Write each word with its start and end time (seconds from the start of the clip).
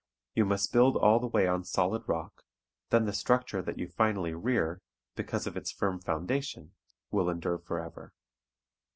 You 0.33 0.45
must 0.45 0.73
build 0.73 0.97
all 0.97 1.19
the 1.19 1.27
way 1.27 1.45
on 1.47 1.63
solid 1.63 2.01
rock, 2.09 2.41
then 2.89 3.05
the 3.05 3.13
structure 3.13 3.61
that 3.61 3.77
you 3.77 3.87
finally 3.87 4.33
rear, 4.33 4.81
because 5.15 5.45
of 5.45 5.55
its 5.55 5.71
firm 5.71 5.99
foundation 5.99 6.73
will 7.11 7.29
endure 7.29 7.59
forever. 7.59 8.11